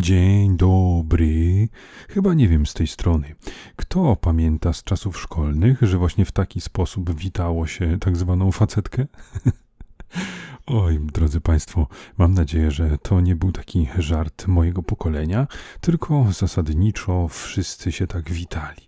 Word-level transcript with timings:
Dzień 0.00 0.56
dobry. 0.56 1.68
Chyba 2.08 2.34
nie 2.34 2.48
wiem 2.48 2.66
z 2.66 2.74
tej 2.74 2.86
strony. 2.86 3.34
Kto 3.76 4.16
pamięta 4.16 4.72
z 4.72 4.84
czasów 4.84 5.20
szkolnych, 5.20 5.78
że 5.82 5.98
właśnie 5.98 6.24
w 6.24 6.32
taki 6.32 6.60
sposób 6.60 7.14
witało 7.14 7.66
się 7.66 7.98
tak 7.98 8.16
zwaną 8.16 8.52
facetkę? 8.52 9.06
Oj, 10.66 11.00
drodzy 11.12 11.40
Państwo, 11.40 11.86
mam 12.18 12.34
nadzieję, 12.34 12.70
że 12.70 12.98
to 12.98 13.20
nie 13.20 13.36
był 13.36 13.52
taki 13.52 13.88
żart 13.98 14.46
mojego 14.46 14.82
pokolenia, 14.82 15.46
tylko 15.80 16.26
zasadniczo 16.32 17.28
wszyscy 17.28 17.92
się 17.92 18.06
tak 18.06 18.30
witali. 18.30 18.82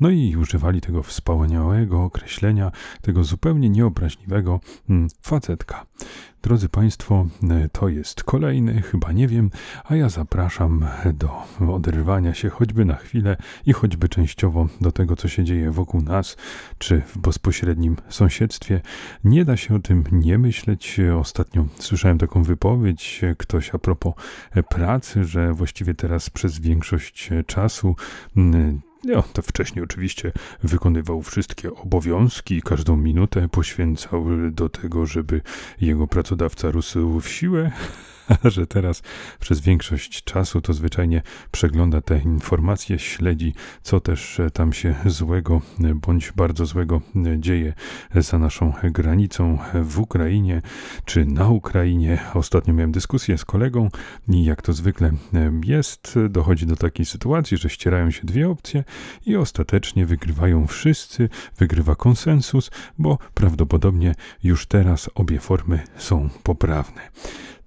No 0.00 0.10
i 0.10 0.36
używali 0.36 0.80
tego 0.80 1.02
wspaniałego 1.02 2.02
określenia, 2.02 2.72
tego 3.02 3.24
zupełnie 3.24 3.70
nieobraźliwego 3.70 4.60
hmm, 4.86 5.08
facetka. 5.22 5.86
Drodzy 6.46 6.68
Państwo, 6.68 7.26
to 7.72 7.88
jest 7.88 8.24
kolejny, 8.24 8.82
chyba 8.82 9.12
nie 9.12 9.28
wiem, 9.28 9.50
a 9.84 9.96
ja 9.96 10.08
zapraszam 10.08 10.86
do 11.14 11.30
oderwania 11.72 12.34
się 12.34 12.50
choćby 12.50 12.84
na 12.84 12.94
chwilę 12.94 13.36
i 13.66 13.72
choćby 13.72 14.08
częściowo 14.08 14.68
do 14.80 14.92
tego, 14.92 15.16
co 15.16 15.28
się 15.28 15.44
dzieje 15.44 15.70
wokół 15.70 16.02
nas, 16.02 16.36
czy 16.78 17.00
w 17.00 17.18
bezpośrednim 17.18 17.96
sąsiedztwie. 18.08 18.80
Nie 19.24 19.44
da 19.44 19.56
się 19.56 19.74
o 19.74 19.78
tym 19.78 20.04
nie 20.12 20.38
myśleć. 20.38 21.00
Ostatnio 21.20 21.66
słyszałem 21.78 22.18
taką 22.18 22.42
wypowiedź, 22.42 23.22
ktoś 23.38 23.74
a 23.74 23.78
propos 23.78 24.14
pracy, 24.68 25.24
że 25.24 25.52
właściwie 25.52 25.94
teraz 25.94 26.30
przez 26.30 26.58
większość 26.58 27.30
czasu 27.46 27.96
to 29.32 29.42
wcześniej 29.42 29.84
oczywiście 29.84 30.32
wykonywał 30.62 31.22
wszystkie 31.22 31.74
obowiązki, 31.74 32.62
każdą 32.62 32.96
minutę 32.96 33.48
poświęcał 33.48 34.24
do 34.50 34.68
tego, 34.68 35.06
żeby 35.06 35.40
jego 35.80 36.06
pracodawca 36.06 36.70
rósł 36.70 37.20
w 37.20 37.28
siłę, 37.28 37.72
że 38.44 38.66
teraz 38.66 39.02
przez 39.40 39.60
większość 39.60 40.24
czasu 40.24 40.60
to 40.60 40.72
zwyczajnie 40.72 41.22
przegląda 41.50 42.00
te 42.00 42.18
informacje, 42.18 42.98
śledzi, 42.98 43.54
co 43.82 44.00
też 44.00 44.40
tam 44.52 44.72
się 44.72 44.94
złego 45.06 45.60
bądź 45.94 46.32
bardzo 46.32 46.66
złego 46.66 47.00
dzieje 47.38 47.74
za 48.14 48.38
naszą 48.38 48.72
granicą 48.82 49.58
w 49.74 49.98
Ukrainie 49.98 50.62
czy 51.04 51.24
na 51.24 51.48
Ukrainie. 51.48 52.18
Ostatnio 52.34 52.74
miałem 52.74 52.92
dyskusję 52.92 53.38
z 53.38 53.44
kolegą 53.44 53.88
i 54.28 54.44
jak 54.44 54.62
to 54.62 54.72
zwykle 54.72 55.12
jest, 55.64 56.14
dochodzi 56.28 56.66
do 56.66 56.76
takiej 56.76 57.06
sytuacji, 57.06 57.56
że 57.56 57.70
ścierają 57.70 58.10
się 58.10 58.26
dwie 58.26 58.48
opcje 58.48 58.84
i 59.26 59.36
ostatecznie 59.36 60.06
wygrywają 60.06 60.66
wszyscy, 60.66 61.28
wygrywa 61.58 61.94
konsensus, 61.94 62.70
bo 62.98 63.18
prawdopodobnie 63.34 64.14
już 64.42 64.66
teraz 64.66 65.10
obie 65.14 65.40
formy 65.40 65.82
są 65.96 66.28
poprawne. 66.42 67.00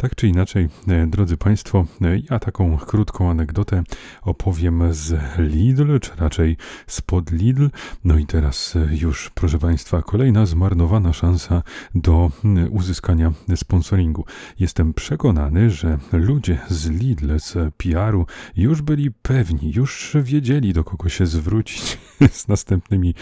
Tak 0.01 0.15
czy 0.15 0.27
inaczej, 0.27 0.69
e, 0.87 1.07
drodzy 1.07 1.37
Państwo, 1.37 1.85
e, 2.01 2.19
ja 2.31 2.39
taką 2.39 2.77
krótką 2.77 3.29
anegdotę 3.29 3.83
opowiem 4.21 4.93
z 4.93 5.15
Lidl, 5.37 5.99
czy 5.99 6.11
raczej 6.17 6.57
spod 6.87 7.31
Lidl. 7.31 7.69
No 8.03 8.17
i 8.17 8.25
teraz 8.25 8.75
e, 8.75 8.95
już, 8.95 9.29
proszę 9.29 9.59
Państwa, 9.59 10.01
kolejna 10.01 10.45
zmarnowana 10.45 11.13
szansa 11.13 11.63
do 11.95 12.31
uzyskania 12.69 13.31
sponsoringu. 13.55 14.25
Jestem 14.59 14.93
przekonany, 14.93 15.69
że 15.69 15.97
ludzie 16.11 16.59
z 16.69 16.89
Lidl, 16.89 17.39
z 17.39 17.75
PR-u 17.75 18.25
już 18.55 18.81
byli 18.81 19.11
pewni, 19.11 19.71
już 19.75 20.17
wiedzieli, 20.21 20.73
do 20.73 20.83
kogo 20.83 21.09
się 21.09 21.25
zwrócić 21.25 21.97
z 22.31 22.47
następnymi 22.47 23.15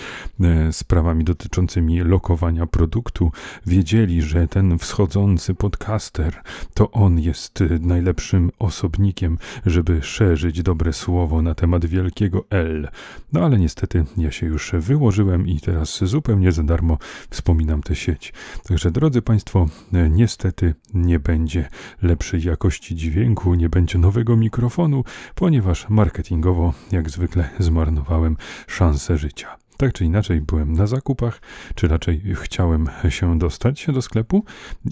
sprawami 0.71 1.23
dotyczącymi 1.23 1.99
lokowania 1.99 2.67
produktu. 2.67 3.31
Wiedzieli, 3.65 4.21
że 4.21 4.47
ten 4.47 4.77
wschodzący 4.79 5.53
podcaster 5.55 6.41
to 6.73 6.91
on 6.91 7.19
jest 7.19 7.63
najlepszym 7.79 8.51
osobnikiem, 8.59 9.37
żeby 9.65 10.01
szerzyć 10.01 10.63
dobre 10.63 10.93
słowo 10.93 11.41
na 11.41 11.55
temat 11.55 11.85
wielkiego 11.85 12.45
L. 12.49 12.89
No 13.33 13.45
ale 13.45 13.59
niestety 13.59 14.05
ja 14.17 14.31
się 14.31 14.45
już 14.45 14.71
wyłożyłem 14.73 15.47
i 15.47 15.59
teraz 15.59 16.03
zupełnie 16.03 16.51
za 16.51 16.63
darmo 16.63 16.97
wspominam 17.29 17.83
tę 17.83 17.95
sieć. 17.95 18.33
Także 18.67 18.91
drodzy 18.91 19.21
Państwo, 19.21 19.67
niestety 20.09 20.73
nie 20.93 21.19
będzie 21.19 21.69
lepszej 22.01 22.43
jakości 22.43 22.95
dźwięku, 22.95 23.55
nie 23.55 23.69
będzie 23.69 23.99
nowego 23.99 24.35
mikrofonu, 24.35 25.03
ponieważ 25.35 25.89
marketingowo 25.89 26.73
jak 26.91 27.09
zwykle 27.09 27.49
zmarnowałem 27.59 28.37
szansę 28.67 29.17
życia. 29.17 29.57
Tak 29.77 29.93
czy 29.93 30.05
inaczej 30.05 30.41
byłem 30.41 30.73
na 30.73 30.87
zakupach, 30.87 31.41
czy 31.75 31.87
raczej 31.87 32.21
chciałem 32.35 32.89
się 33.09 33.39
dostać 33.39 33.87
do 33.93 34.01
sklepu. 34.01 34.45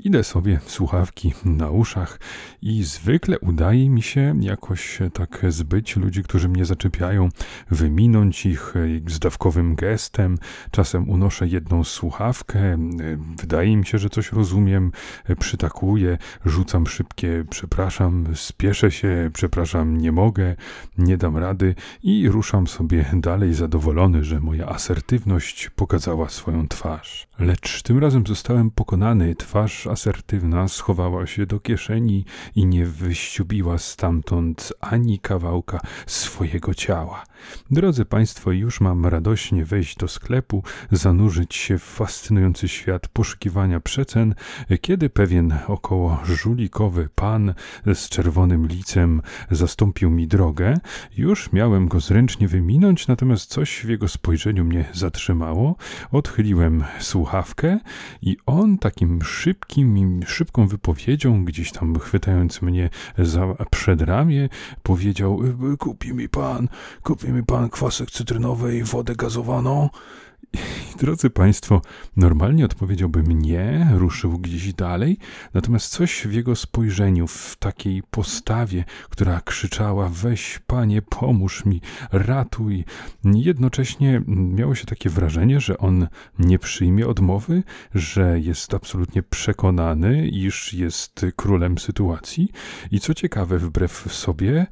Idę 0.03 0.23
sobie 0.23 0.59
słuchawki 0.65 1.33
na 1.45 1.69
uszach 1.69 2.19
i 2.61 2.83
zwykle 2.83 3.39
udaje 3.39 3.89
mi 3.89 4.01
się 4.01 4.35
jakoś 4.41 4.99
tak 5.13 5.45
zbyć 5.49 5.95
ludzi, 5.95 6.23
którzy 6.23 6.49
mnie 6.49 6.65
zaczepiają, 6.65 7.29
wyminąć 7.71 8.45
ich 8.45 8.73
zdawkowym 9.07 9.75
gestem. 9.75 10.37
Czasem 10.71 11.09
unoszę 11.09 11.47
jedną 11.47 11.83
słuchawkę, 11.83 12.77
wydaje 13.37 13.77
mi 13.77 13.85
się, 13.85 13.97
że 13.97 14.09
coś 14.09 14.31
rozumiem, 14.31 14.91
przytakuję, 15.39 16.17
rzucam 16.45 16.87
szybkie 16.87 17.45
przepraszam, 17.49 18.25
spieszę 18.35 18.91
się, 18.91 19.29
przepraszam, 19.33 19.97
nie 19.97 20.11
mogę, 20.11 20.55
nie 20.97 21.17
dam 21.17 21.37
rady 21.37 21.75
i 22.03 22.29
ruszam 22.29 22.67
sobie 22.67 23.05
dalej 23.13 23.53
zadowolony, 23.53 24.23
że 24.23 24.39
moja 24.39 24.74
asertywność 24.75 25.69
pokazała 25.69 26.29
swoją 26.29 26.67
twarz. 26.67 27.27
Lecz 27.39 27.81
tym 27.81 27.99
razem 27.99 28.27
zostałem 28.27 28.71
pokonany. 28.71 29.35
Twarz 29.35 29.87
asertywna 29.87 30.67
schowała 30.67 31.27
się 31.27 31.45
do 31.45 31.59
kieszeni 31.59 32.25
i 32.55 32.65
nie 32.65 32.85
wyściubiła 32.85 33.77
stamtąd 33.77 34.73
ani 34.81 35.19
kawałka 35.19 35.79
swojego 36.05 36.73
ciała. 36.73 37.23
Drodzy 37.71 38.05
Państwo, 38.05 38.51
już 38.51 38.81
mam 38.81 39.05
radośnie 39.05 39.65
wejść 39.65 39.97
do 39.97 40.07
sklepu, 40.07 40.63
zanurzyć 40.91 41.55
się 41.55 41.77
w 41.77 41.83
fascynujący 41.83 42.67
świat 42.67 43.07
poszukiwania 43.07 43.79
przecen, 43.79 44.35
kiedy 44.81 45.09
pewien 45.09 45.53
około 45.67 46.19
żulikowy 46.25 47.09
pan 47.15 47.53
z 47.93 48.09
czerwonym 48.09 48.67
licem 48.67 49.21
zastąpił 49.51 50.09
mi 50.09 50.27
drogę. 50.27 50.77
Już 51.17 51.51
miałem 51.53 51.87
go 51.87 51.99
zręcznie 51.99 52.47
wyminąć, 52.47 53.07
natomiast 53.07 53.49
coś 53.49 53.81
w 53.85 53.89
jego 53.89 54.07
spojrzeniu 54.07 54.65
mnie 54.65 54.85
zatrzymało. 54.93 55.75
Odchyliłem 56.11 56.83
słuchawkę 56.99 57.79
i 58.21 58.37
on 58.45 58.77
takim 58.77 59.21
szybkim, 59.21 60.23
szybką 60.25 60.67
wypowiedzią, 60.67 61.45
gdzieś 61.45 61.71
tam 61.71 61.99
chwytając 61.99 62.61
mnie 62.61 62.89
za 63.17 63.47
przedramię, 63.71 64.49
powiedział: 64.83 65.39
Kupi 65.79 66.13
mi 66.13 66.29
pan, 66.29 66.67
kupi 67.03 67.31
mi 67.31 67.34
pan 67.43 67.69
kwasek 67.69 68.11
cytrynowy 68.11 68.77
i 68.77 68.83
wodę 68.83 69.15
gazowaną. 69.15 69.89
Drodzy 70.99 71.29
Państwo, 71.29 71.81
normalnie 72.17 72.65
odpowiedziałbym 72.65 73.41
nie, 73.41 73.87
ruszył 73.93 74.39
gdzieś 74.39 74.73
dalej, 74.73 75.17
natomiast 75.53 75.91
coś 75.91 76.27
w 76.27 76.33
jego 76.33 76.55
spojrzeniu, 76.55 77.27
w 77.27 77.55
takiej 77.59 78.03
postawie, 78.03 78.83
która 79.09 79.41
krzyczała: 79.41 80.09
Weź, 80.09 80.59
panie, 80.67 81.01
pomóż 81.01 81.65
mi, 81.65 81.81
ratuj. 82.11 82.85
Jednocześnie 83.23 84.21
miało 84.27 84.75
się 84.75 84.85
takie 84.85 85.09
wrażenie, 85.09 85.59
że 85.59 85.77
on 85.77 86.07
nie 86.39 86.59
przyjmie 86.59 87.07
odmowy, 87.07 87.63
że 87.95 88.39
jest 88.39 88.73
absolutnie 88.73 89.23
przekonany, 89.23 90.27
iż 90.27 90.73
jest 90.73 91.25
królem 91.35 91.77
sytuacji 91.77 92.49
i 92.91 92.99
co 92.99 93.13
ciekawe, 93.13 93.59
wbrew 93.59 94.13
sobie, 94.13 94.67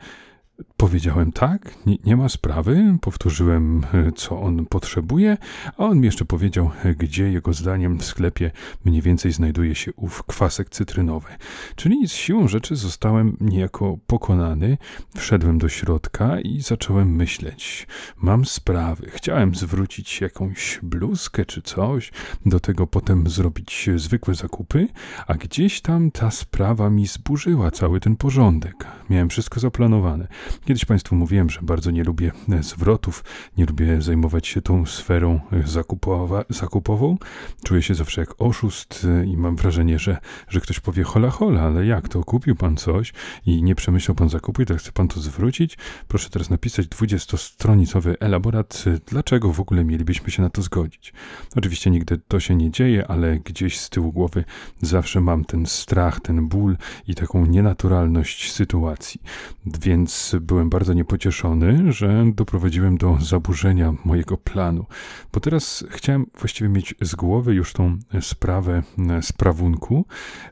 Powiedziałem 0.77 1.31
tak, 1.31 1.85
nie, 1.85 1.97
nie, 2.05 2.17
ma 2.17 2.29
sprawy, 2.29 2.97
powtórzyłem, 3.01 3.85
e, 3.93 4.11
co 4.11 4.41
on 4.41 4.65
potrzebuje, 4.65 5.37
a 5.77 5.85
on 5.85 5.99
mi 5.99 6.05
jeszcze 6.05 6.25
powiedział, 6.25 6.71
e, 6.83 6.95
gdzie 6.95 7.31
jego 7.31 7.53
zdaniem 7.53 7.97
w 7.97 8.05
sklepie 8.05 8.51
mniej 8.85 9.01
więcej 9.01 9.31
znajduje 9.31 9.75
się 9.75 9.93
ów 9.93 10.23
kwasek 10.23 10.69
cytrynowy. 10.69 11.27
Czyli 11.75 12.07
z 12.07 12.11
siłą 12.11 12.47
rzeczy 12.47 12.75
zostałem 12.75 13.37
niejako 13.41 13.97
pokonany, 14.07 14.77
wszedłem 15.17 15.57
do 15.57 15.69
środka 15.69 16.39
i 16.39 16.61
zacząłem 16.61 17.15
myśleć. 17.15 17.87
Mam 18.17 18.45
sprawy, 18.45 19.11
chciałem 19.13 19.55
zwrócić 19.55 20.21
jakąś 20.21 20.79
bluzkę 20.83 21.45
czy 21.45 21.61
coś, 21.61 22.11
do 22.45 22.59
tego 22.59 22.87
potem 22.87 23.29
zrobić 23.29 23.89
zwykłe 23.95 24.35
zakupy, 24.35 24.87
a 25.27 25.33
gdzieś 25.33 25.81
tam 25.81 26.11
ta 26.11 26.31
sprawa 26.31 26.89
mi 26.89 27.07
zburzyła 27.07 27.71
cały 27.71 27.99
ten 27.99 28.15
porządek. 28.15 28.85
Miałem 29.09 29.29
wszystko 29.29 29.59
zaplanowane 29.59 30.27
Kiedyś 30.65 30.85
Państwu 30.85 31.15
mówiłem, 31.15 31.49
że 31.49 31.59
bardzo 31.61 31.91
nie 31.91 32.03
lubię 32.03 32.31
zwrotów, 32.61 33.23
nie 33.57 33.65
lubię 33.65 34.01
zajmować 34.01 34.47
się 34.47 34.61
tą 34.61 34.85
sferą 34.85 35.39
zakupowa, 35.65 36.43
zakupową. 36.49 37.17
Czuję 37.63 37.81
się 37.81 37.95
zawsze 37.95 38.21
jak 38.21 38.41
oszust 38.41 39.07
i 39.25 39.37
mam 39.37 39.55
wrażenie, 39.55 39.99
że, 39.99 40.17
że 40.49 40.61
ktoś 40.61 40.79
powie 40.79 41.03
hola 41.03 41.29
hola, 41.29 41.61
ale 41.61 41.85
jak 41.85 42.09
to? 42.09 42.23
Kupił 42.23 42.55
Pan 42.55 42.77
coś 42.77 43.13
i 43.45 43.63
nie 43.63 43.75
przemyślał 43.75 44.15
Pan 44.15 44.29
zakupu 44.29 44.61
i 44.61 44.65
tak 44.65 44.77
chce 44.77 44.91
Pan 44.91 45.07
to 45.07 45.19
zwrócić? 45.19 45.77
Proszę 46.07 46.29
teraz 46.29 46.49
napisać 46.49 46.87
20-stronicowy 46.87 48.13
elaborat, 48.19 48.83
dlaczego 49.05 49.53
w 49.53 49.59
ogóle 49.59 49.83
mielibyśmy 49.83 50.31
się 50.31 50.41
na 50.41 50.49
to 50.49 50.61
zgodzić. 50.61 51.13
Oczywiście 51.55 51.89
nigdy 51.89 52.19
to 52.27 52.39
się 52.39 52.55
nie 52.55 52.71
dzieje, 52.71 53.07
ale 53.07 53.39
gdzieś 53.39 53.79
z 53.79 53.89
tyłu 53.89 54.11
głowy 54.11 54.43
zawsze 54.81 55.21
mam 55.21 55.45
ten 55.45 55.65
strach, 55.65 56.19
ten 56.19 56.47
ból 56.47 56.77
i 57.07 57.15
taką 57.15 57.45
nienaturalność 57.45 58.51
sytuacji. 58.51 59.21
Więc 59.65 60.32
byłem 60.39 60.69
bardzo 60.69 60.93
niepocieszony, 60.93 61.91
że 61.91 62.25
doprowadziłem 62.35 62.97
do 62.97 63.17
zaburzenia 63.21 63.93
mojego 64.05 64.37
planu, 64.37 64.85
bo 65.33 65.39
teraz 65.39 65.85
chciałem 65.89 66.25
właściwie 66.39 66.69
mieć 66.69 66.95
z 67.01 67.15
głowy 67.15 67.53
już 67.53 67.73
tą 67.73 67.97
sprawę 68.21 68.83
sprawunku. 69.21 70.05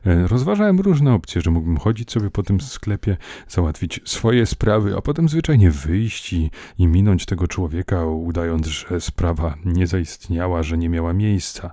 Rozważałem 0.04 0.80
różne 0.80 1.14
opcje, 1.14 1.40
że 1.40 1.50
mógłbym 1.50 1.76
chodzić 1.76 2.12
sobie 2.12 2.30
po 2.30 2.42
tym 2.42 2.60
sklepie, 2.60 3.16
załatwić 3.48 4.00
swoje 4.04 4.46
sprawy, 4.46 4.96
a 4.96 5.00
potem 5.00 5.28
zwyczajnie 5.28 5.70
wyjść 5.70 6.32
i, 6.32 6.50
i 6.78 6.86
minąć 6.86 7.26
tego 7.26 7.48
człowieka, 7.48 8.06
udając, 8.06 8.66
że 8.66 9.00
sprawa 9.00 9.54
nie 9.64 9.86
zaistniała, 9.86 10.62
że 10.62 10.78
nie 10.78 10.88
miała 10.88 11.12
miejsca. 11.12 11.70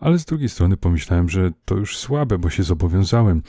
Ale 0.00 0.18
z 0.18 0.24
drugiej 0.24 0.48
strony 0.48 0.76
pomyślałem, 0.76 1.28
że 1.28 1.52
to 1.64 1.76
już 1.76 1.96
słabe, 1.98 2.38
bo 2.38 2.50
się 2.50 2.62
zobowiązałem. 2.62 3.42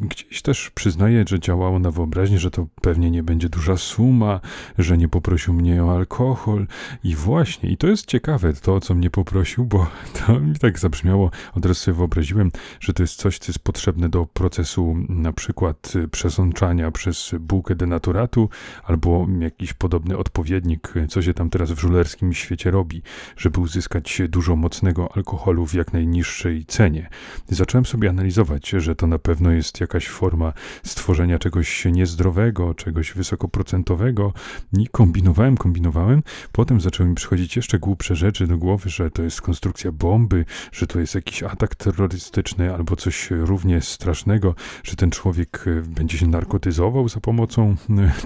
Gdzieś 0.00 0.42
też 0.42 0.70
przyznaję, 0.70 1.24
że 1.28 1.40
działało 1.40 1.78
na 1.78 1.90
wyobraźnię, 1.90 2.38
że 2.38 2.50
to 2.50 2.66
pewnie 2.80 3.10
nie 3.10 3.22
będzie 3.26 3.48
duża 3.48 3.76
suma, 3.76 4.40
że 4.78 4.98
nie 4.98 5.08
poprosił 5.08 5.54
mnie 5.54 5.84
o 5.84 5.96
alkohol. 5.96 6.66
I 7.04 7.14
właśnie, 7.14 7.70
i 7.70 7.76
to 7.76 7.86
jest 7.86 8.06
ciekawe, 8.06 8.52
to 8.52 8.80
co 8.80 8.94
mnie 8.94 9.10
poprosił, 9.10 9.64
bo 9.64 9.86
to 10.26 10.40
mi 10.40 10.54
tak 10.54 10.78
zabrzmiało, 10.78 11.30
od 11.54 11.66
razu 11.66 11.80
sobie 11.80 11.96
wyobraziłem, 11.96 12.50
że 12.80 12.92
to 12.92 13.02
jest 13.02 13.16
coś, 13.16 13.38
co 13.38 13.52
jest 13.52 13.58
potrzebne 13.58 14.08
do 14.08 14.26
procesu 14.26 14.96
na 15.08 15.32
przykład 15.32 15.92
przesączania 16.10 16.90
przez 16.90 17.34
bułkę 17.40 17.74
denaturatu, 17.74 18.48
albo 18.84 19.26
jakiś 19.38 19.72
podobny 19.72 20.16
odpowiednik, 20.16 20.92
co 21.08 21.22
się 21.22 21.34
tam 21.34 21.50
teraz 21.50 21.72
w 21.72 21.78
żulerskim 21.80 22.34
świecie 22.34 22.70
robi, 22.70 23.02
żeby 23.36 23.60
uzyskać 23.60 24.22
dużo 24.28 24.56
mocnego 24.56 25.16
alkoholu 25.16 25.66
w 25.66 25.74
jak 25.74 25.92
najniższej 25.92 26.64
cenie. 26.66 27.08
Zacząłem 27.48 27.86
sobie 27.86 28.10
analizować, 28.10 28.68
że 28.68 28.96
to 28.96 29.06
na 29.06 29.18
pewno 29.18 29.50
jest 29.50 29.80
jakaś 29.80 30.08
forma 30.08 30.52
stworzenia 30.82 31.38
czegoś 31.38 31.84
niezdrowego, 31.84 32.74
czegoś 32.74 33.14
wysokoprocentowego 33.16 34.32
i 34.78 34.88
kombinowałem, 34.88 35.56
kombinowałem. 35.56 36.22
Potem 36.52 36.80
zaczęły 36.80 37.08
mi 37.08 37.14
przychodzić 37.14 37.56
jeszcze 37.56 37.78
głupsze 37.78 38.16
rzeczy 38.16 38.46
do 38.46 38.58
głowy, 38.58 38.90
że 38.90 39.10
to 39.10 39.22
jest 39.22 39.40
konstrukcja 39.40 39.92
bomby, 39.92 40.44
że 40.72 40.86
to 40.86 41.00
jest 41.00 41.14
jakiś 41.14 41.42
atak 41.42 41.74
terrorystyczny 41.74 42.74
albo 42.74 42.96
coś 42.96 43.30
równie 43.30 43.80
strasznego, 43.80 44.54
że 44.82 44.96
ten 44.96 45.10
człowiek 45.10 45.64
będzie 45.82 46.18
się 46.18 46.26
narkotyzował 46.26 47.08
za 47.08 47.20
pomocą 47.20 47.76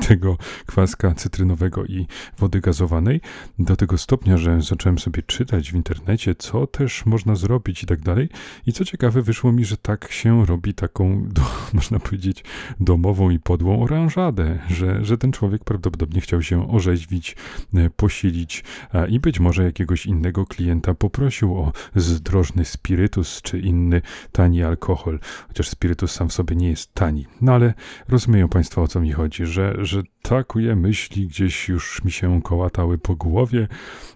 tego 0.09 0.37
kwaska 0.67 1.15
cytrynowego 1.15 1.85
i 1.85 2.07
wody 2.39 2.61
gazowanej. 2.61 3.21
Do 3.59 3.77
tego 3.77 3.99
stopnia, 3.99 4.39
że 4.39 4.63
zacząłem 4.63 4.99
sobie 4.99 5.23
czytać 5.23 5.73
w 5.73 5.75
internecie, 5.75 6.35
co 6.35 6.67
też 6.67 7.07
można 7.07 7.35
zrobić 7.35 7.83
i 7.83 7.87
tak 7.87 8.01
dalej. 8.01 8.29
I 8.67 8.73
co 8.73 8.85
ciekawe, 8.85 9.23
wyszło 9.23 9.53
mi, 9.53 9.65
że 9.65 9.77
tak 9.77 10.13
się 10.13 10.47
robi 10.47 10.75
taką, 10.75 11.29
do, 11.29 11.43
można 11.73 11.99
powiedzieć, 11.99 12.45
domową 12.81 13.31
i 13.31 13.39
podłą 13.39 13.83
oranżadę, 13.83 14.59
że, 14.81 15.05
że 15.05 15.19
ten 15.19 15.33
człowiek 15.33 15.65
prawdopodobnie 15.65 16.21
chciał 16.21 16.43
się 16.43 16.71
orzeźwić, 16.71 17.37
e, 17.75 17.91
posilić 17.91 18.65
i 19.09 19.21
być 19.21 19.41
może 19.41 19.65
jakiegoś 19.65 20.07
innego 20.07 20.47
klienta 20.47 20.95
poprosił 20.95 21.59
o 21.59 21.73
zdrożny 21.97 22.65
spirytus 22.65 23.43
czy 23.43 23.59
inny 23.59 24.03
tani 24.33 24.63
alkohol, 24.63 25.19
chociaż 25.49 25.69
spirytus 25.69 26.13
sam 26.13 26.29
w 26.29 26.33
sobie 26.33 26.57
nie 26.57 26.69
jest 26.69 26.95
tani. 26.95 27.27
No 27.41 27.53
ale 27.53 27.75
rozumieją 28.09 28.49
Państwo 28.49 28.83
o 28.83 28.89
co 28.89 29.01
mi 29.01 29.13
chodzi, 29.13 29.47
że, 29.47 29.77
że 29.79 30.03
takuje 30.23 30.77
myśli 30.77 31.27
gdzieś 31.27 31.69
już 31.69 32.05
mi 32.05 32.13
się 32.13 32.43
kołatały 32.43 32.99
po 32.99 33.17
głowie. 33.17 33.69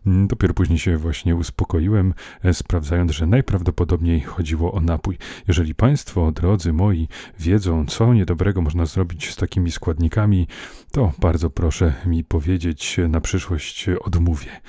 Dopiero 0.07 0.55
później 0.55 0.79
się 0.79 0.97
właśnie 0.97 1.37
uspokoiłem, 1.37 2.15
e, 2.45 2.55
sprawdzając, 2.55 3.13
że 3.13 3.27
najprawdopodobniej 3.27 4.21
chodziło 4.21 4.73
o 4.73 4.81
napój. 4.81 5.19
Jeżeli 5.49 5.75
Państwo, 5.75 6.33
drodzy 6.33 6.73
moi, 6.73 7.09
wiedzą, 7.39 7.87
co 7.87 8.15
niedobrego 8.15 8.63
można 8.63 8.87
zrobić 8.87 9.31
z 9.31 9.37
takimi 9.37 9.71
składnikami, 9.71 10.47
to 10.91 11.13
bardzo 11.19 11.51
proszę 11.51 11.93
mi 12.07 12.25
powiedzieć, 12.25 13.01
na 13.09 13.21
przyszłość 13.21 13.87
odmówię. 13.89 14.61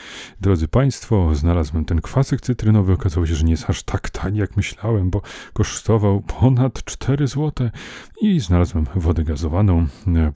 Drodzy 0.42 0.68
Państwo, 0.68 1.36
znalazłem 1.36 1.86
ten 1.86 2.02
kwasek 2.02 2.42
cytrynowy. 2.42 2.94
Okazało 2.94 3.26
się, 3.26 3.36
że 3.36 3.44
nie 3.44 3.52
jest 3.52 3.70
aż 3.70 3.84
tak 3.84 4.10
tani, 4.10 4.40
jak 4.40 4.58
myślałem, 4.58 5.10
bo 5.10 5.22
kosztował 5.54 6.22
ponad 6.22 6.84
4 6.84 7.28
zł. 7.28 7.70
I 8.22 8.40
znalazłem 8.40 8.86
wodę 8.96 9.24
gazowaną. 9.24 9.88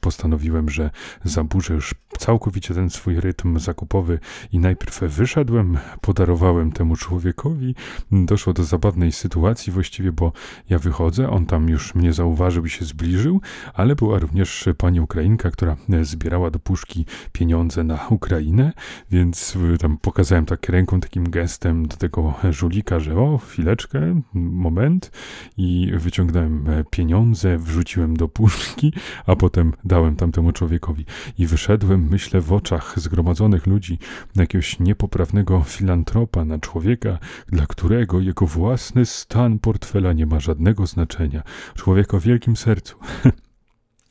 Postanowiłem, 0.02 0.70
że 0.70 0.90
zaburzę 1.24 1.74
już 1.74 1.96
całkowicie 2.18 2.74
ten 2.74 2.90
swój 2.90 3.20
rytm 3.20 3.60
zakupowy 3.60 4.20
i 4.52 4.60
najpierw 4.60 5.00
wyszedłem, 5.02 5.78
podarowałem 6.02 6.72
temu 6.72 6.96
człowiekowi. 6.96 7.76
Doszło 8.12 8.54
do 8.54 8.64
zabawnej 8.64 9.12
sytuacji 9.12 9.74
właściwie, 9.74 10.12
bo 10.12 10.32
ja 10.70 10.80
wychodzę, 10.80 11.30
on 11.30 11.46
tam 11.46 11.70
już 11.70 11.96
mnie 11.96 12.14
zauważył 12.14 12.66
i 12.66 12.70
się 12.70 12.86
zbliżył, 12.86 13.42
ale 13.74 13.96
była 13.96 14.20
również 14.20 14.70
pani 14.78 15.02
Ukrainka, 15.02 15.52
która 15.52 15.78
zbierała 16.02 16.52
do 16.52 16.60
puszki 16.60 17.06
pieniądze 17.32 17.84
na 17.84 18.08
Ukrainę, 18.10 18.74
więc 19.12 19.58
tam 19.80 19.98
pokazałem 19.98 20.46
tak 20.46 20.70
ręką, 20.70 21.00
takim 21.00 21.30
gestem 21.30 21.88
do 21.88 21.98
tego 21.98 22.34
żulika, 22.50 23.00
że 23.00 23.20
o, 23.20 23.38
chwileczkę, 23.38 24.22
moment 24.34 25.12
i 25.58 25.92
wyciągnąłem 25.98 26.66
pieniądze, 26.90 27.58
wrzuciłem 27.58 28.18
do 28.18 28.28
puszki, 28.28 28.94
a 29.26 29.36
potem 29.36 29.74
dałem 29.84 30.16
tamtemu 30.16 30.52
człowiekowi 30.52 31.06
i 31.38 31.48
wyszedłem, 31.48 31.99
myślę, 32.00 32.42
w 32.42 32.54
oczach 32.54 32.94
zgromadzonych 33.00 33.68
ludzi 33.68 34.00
na 34.36 34.44
jakiegoś 34.44 34.80
niepoprawnego 34.80 35.64
filantropa, 35.64 36.46
na 36.46 36.60
człowieka, 36.60 37.18
dla 37.48 37.66
którego 37.66 38.20
jego 38.20 38.46
własny 38.46 39.06
stan 39.06 39.60
portfela 39.60 40.14
nie 40.14 40.26
ma 40.26 40.40
żadnego 40.40 40.86
znaczenia. 40.86 41.44
Człowiek 41.76 42.14
o 42.14 42.20
wielkim 42.20 42.56
sercu. 42.56 42.96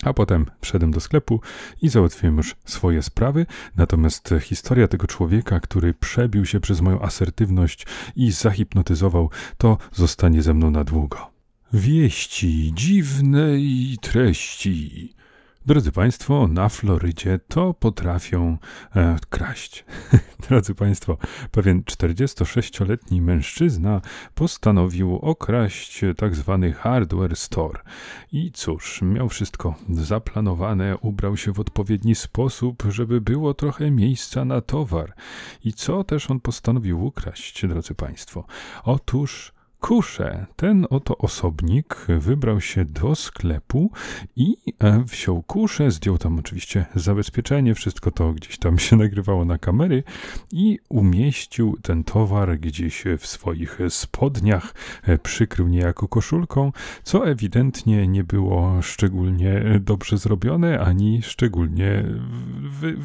A 0.05 0.13
potem 0.13 0.47
wszedłem 0.61 0.91
do 0.91 1.01
sklepu 1.01 1.41
i 1.83 1.89
załatwiłem 1.89 2.37
już 2.37 2.57
swoje 2.65 3.03
sprawy. 3.03 3.47
Natomiast 3.77 4.35
historia 4.41 4.89
tego 4.89 5.07
człowieka, 5.07 5.61
który 5.61 5.95
przebił 5.95 6.47
się 6.47 6.61
przez 6.61 6.81
moją 6.81 7.03
asertywność 7.03 7.87
i 8.17 8.33
zahipnotyzował, 8.33 9.31
to 9.57 9.79
zostanie 9.93 10.43
ze 10.43 10.55
mną 10.55 10.71
na 10.71 10.85
długo. 10.85 11.31
Wieści 11.73 12.73
dziwnej 12.75 13.97
treści. 14.01 15.15
Drodzy 15.69 15.93
Państwo, 15.93 16.49
na 16.49 16.69
Florydzie 16.69 17.41
to 17.49 17.75
potrafią 17.75 18.59
e, 18.97 19.17
kraść. 19.31 19.85
Drodzy 20.49 20.75
Państwo, 20.75 21.17
pewien 21.51 21.83
46-letni 21.83 23.21
mężczyzna 23.23 24.01
postanowił 24.35 25.17
okraść 25.17 26.01
tak 26.17 26.35
zwany 26.37 26.73
hardware 26.73 27.37
store. 27.37 27.81
I 28.33 28.53
cóż, 28.53 29.03
miał 29.03 29.29
wszystko 29.29 29.75
zaplanowane, 29.91 30.99
ubrał 30.99 31.37
się 31.37 31.53
w 31.53 31.61
odpowiedni 31.61 32.15
sposób, 32.15 32.83
żeby 32.89 33.21
było 33.21 33.55
trochę 33.55 33.91
miejsca 33.91 34.45
na 34.45 34.61
towar. 34.61 35.15
I 35.65 35.73
co 35.73 36.05
też 36.05 36.31
on 36.31 36.41
postanowił 36.41 37.05
ukraść, 37.05 37.67
drodzy 37.67 37.95
Państwo? 37.95 38.45
Otóż 38.85 39.58
kuszę. 39.81 40.47
Ten 40.57 40.87
oto 40.91 41.19
osobnik 41.19 42.07
wybrał 42.19 42.61
się 42.61 42.85
do 42.85 43.15
sklepu 43.15 43.91
i 44.37 44.57
e, 44.79 45.05
wziął 45.05 45.43
kuszę, 45.43 45.91
zdjął 45.91 46.19
tam 46.19 46.39
oczywiście 46.39 46.87
zabezpieczenie, 46.95 47.75
wszystko 47.75 48.11
to 48.11 48.33
gdzieś 48.33 48.59
tam 48.59 48.79
się 48.79 48.97
nagrywało 49.05 49.45
na 49.45 49.59
kamery 49.59 50.03
i 50.53 50.79
umieścił 50.89 51.77
ten 51.83 52.05
towar 52.05 52.59
gdzieś 52.59 53.05
w 53.19 53.27
swoich 53.27 53.79
spodniach, 53.89 54.75
e, 55.03 55.19
przykrył 55.19 55.69
niejako 55.69 56.09
koszulką, 56.09 56.73
co 57.03 57.29
ewidentnie 57.29 58.09
nie 58.09 58.25
było 58.25 58.83
szczególnie 58.83 59.81
dobrze 59.81 60.19
zrobione, 60.19 60.81
ani 60.81 61.23
szczególnie 61.23 62.05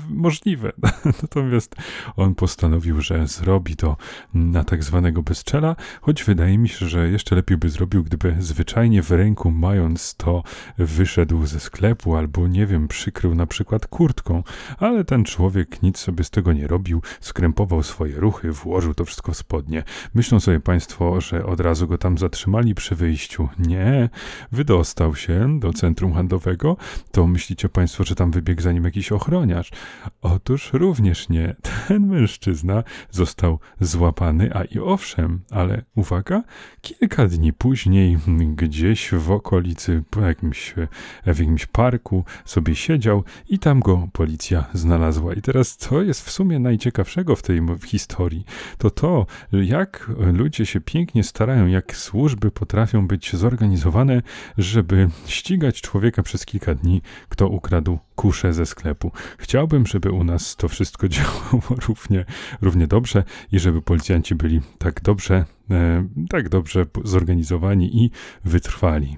możliwe. 0.09 0.71
Natomiast 1.21 1.75
on 2.15 2.35
postanowił, 2.35 3.01
że 3.01 3.27
zrobi 3.27 3.75
to 3.75 3.97
na 4.33 4.63
tak 4.63 4.83
zwanego 4.83 5.23
bezczela, 5.23 5.75
choć 6.01 6.23
wydaje 6.23 6.57
mi 6.57 6.62
mi 6.63 6.69
się, 6.69 6.87
że 6.87 7.09
jeszcze 7.09 7.35
lepiej 7.35 7.57
by 7.57 7.69
zrobił, 7.69 8.03
gdyby 8.03 8.35
zwyczajnie 8.39 9.03
w 9.03 9.11
ręku 9.11 9.51
mając 9.51 10.15
to 10.15 10.43
wyszedł 10.77 11.45
ze 11.45 11.59
sklepu 11.59 12.15
albo 12.15 12.47
nie 12.47 12.65
wiem, 12.65 12.87
przykrył 12.87 13.35
na 13.35 13.47
przykład 13.47 13.87
kurtką, 13.87 14.43
ale 14.77 15.03
ten 15.03 15.23
człowiek 15.23 15.83
nic 15.83 15.97
sobie 15.97 16.23
z 16.23 16.29
tego 16.29 16.53
nie 16.53 16.67
robił, 16.67 17.01
skrępował 17.21 17.83
swoje 17.83 18.15
ruchy, 18.15 18.51
włożył 18.51 18.93
to 18.93 19.05
wszystko 19.05 19.31
w 19.31 19.37
spodnie. 19.37 19.83
Myślą 20.13 20.39
sobie 20.39 20.59
państwo, 20.59 21.21
że 21.21 21.45
od 21.45 21.59
razu 21.59 21.87
go 21.87 21.97
tam 21.97 22.17
zatrzymali 22.17 22.75
przy 22.75 22.95
wyjściu. 22.95 23.49
Nie, 23.59 24.09
wydostał 24.51 25.15
się 25.15 25.59
do 25.59 25.73
centrum 25.73 26.13
handlowego, 26.13 26.77
to 27.11 27.27
myślicie 27.27 27.69
państwo, 27.69 28.03
że 28.03 28.15
tam 28.15 28.31
wybiegł 28.31 28.61
za 28.61 28.71
nim 28.71 28.83
jakiś 28.83 29.11
ochroniarz. 29.11 29.71
Otóż 30.21 30.73
również 30.73 31.29
nie. 31.29 31.55
Ten 31.87 32.07
mężczyzna 32.07 32.83
został 33.11 33.59
złapany, 33.79 34.55
a 34.55 34.63
i 34.63 34.79
owszem, 34.79 35.41
ale 35.51 35.83
uwaga, 35.95 36.43
kilka 36.81 37.27
dni 37.27 37.53
później 37.53 38.17
gdzieś 38.55 39.11
w 39.11 39.31
okolicy, 39.31 40.03
po 40.09 40.21
jakimś, 40.21 40.73
w 41.25 41.39
jakimś 41.39 41.65
parku 41.65 42.23
sobie 42.45 42.75
siedział 42.75 43.23
i 43.49 43.59
tam 43.59 43.79
go 43.79 44.07
policja 44.13 44.65
znalazła. 44.73 45.33
I 45.33 45.41
teraz 45.41 45.77
co 45.77 46.01
jest 46.01 46.25
w 46.25 46.31
sumie 46.31 46.59
najciekawszego 46.59 47.35
w 47.35 47.41
tej 47.41 47.61
historii, 47.85 48.45
to 48.77 48.89
to, 48.89 49.25
jak 49.51 50.11
ludzie 50.33 50.65
się 50.65 50.81
pięknie 50.81 51.23
starają, 51.23 51.67
jak 51.67 51.95
służby 51.95 52.51
potrafią 52.51 53.07
być 53.07 53.35
zorganizowane, 53.35 54.21
żeby 54.57 55.09
ścigać 55.25 55.81
człowieka 55.81 56.23
przez 56.23 56.45
kilka 56.45 56.75
dni, 56.75 57.01
kto 57.29 57.47
ukradł 57.47 57.99
kuszę 58.15 58.53
ze 58.53 58.65
sklepu. 58.65 59.11
Chciałbym, 59.37 59.87
żeby 59.87 60.11
u 60.11 60.23
nas 60.23 60.55
to 60.55 60.67
wszystko 60.67 61.07
działało 61.15 61.61
równie, 61.87 62.25
równie 62.61 62.87
dobrze 62.87 63.23
i 63.51 63.59
żeby 63.59 63.81
policjanci 63.81 64.35
byli 64.35 64.61
tak 64.77 65.01
dobrze, 65.01 65.45
e, 65.71 66.07
tak 66.29 66.49
dobrze 66.49 66.85
zorganizowani 67.03 68.03
i 68.03 68.11
wytrwali. 68.45 69.17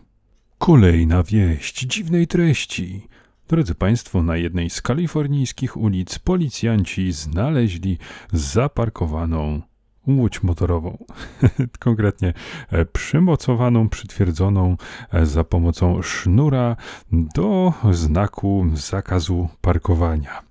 Kolejna 0.57 1.23
wieść 1.23 1.79
dziwnej 1.79 2.27
treści. 2.27 3.07
Drodzy 3.47 3.75
Państwo, 3.75 4.23
na 4.23 4.37
jednej 4.37 4.69
z 4.69 4.81
kalifornijskich 4.81 5.77
ulic 5.77 6.19
policjanci 6.19 7.11
znaleźli 7.11 7.97
zaparkowaną 8.33 9.61
łódź 10.07 10.43
motorową. 10.43 10.97
Konkretnie 11.79 12.33
e, 12.71 12.85
przymocowaną, 12.85 13.89
przytwierdzoną 13.89 14.77
e, 15.13 15.25
za 15.25 15.43
pomocą 15.43 16.01
sznura 16.01 16.75
do 17.11 17.73
znaku 17.91 18.65
zakazu 18.73 19.49
parkowania. 19.61 20.41